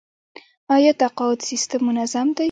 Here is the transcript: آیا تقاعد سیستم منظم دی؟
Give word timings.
آیا 0.75 0.91
تقاعد 1.01 1.39
سیستم 1.49 1.77
منظم 1.85 2.27
دی؟ 2.35 2.39